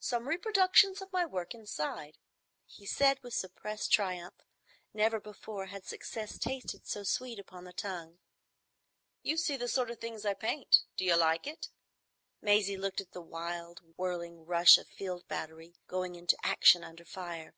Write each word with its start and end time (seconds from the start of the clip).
"Some 0.00 0.28
reproduction 0.28 0.92
of 1.00 1.10
my 1.14 1.24
work 1.24 1.54
inside," 1.54 2.18
he 2.66 2.84
said, 2.84 3.22
with 3.22 3.32
suppressed 3.32 3.90
triumph. 3.90 4.34
Never 4.92 5.18
before 5.18 5.64
had 5.68 5.86
success 5.86 6.36
tasted 6.36 6.86
so 6.86 7.04
sweet 7.04 7.38
upon 7.38 7.64
the 7.64 7.72
tongue. 7.72 8.18
"You 9.22 9.38
see 9.38 9.56
the 9.56 9.66
sort 9.66 9.90
of 9.90 9.98
things 9.98 10.26
I 10.26 10.34
paint. 10.34 10.82
D'you 10.98 11.16
like 11.16 11.46
it?" 11.46 11.70
Maisie 12.42 12.76
looked 12.76 13.00
at 13.00 13.12
the 13.12 13.22
wild 13.22 13.80
whirling 13.96 14.44
rush 14.44 14.76
of 14.76 14.88
a 14.88 14.90
field 14.94 15.26
battery 15.26 15.76
going 15.86 16.16
into 16.16 16.36
action 16.44 16.84
under 16.84 17.06
fire. 17.06 17.54